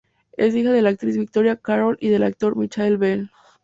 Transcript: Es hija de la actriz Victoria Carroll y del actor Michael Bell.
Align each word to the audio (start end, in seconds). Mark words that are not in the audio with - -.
Es 0.35 0.55
hija 0.55 0.71
de 0.71 0.81
la 0.81 0.89
actriz 0.89 1.15
Victoria 1.15 1.57
Carroll 1.57 1.95
y 2.01 2.09
del 2.09 2.23
actor 2.23 2.55
Michael 2.57 2.97
Bell. 2.97 3.29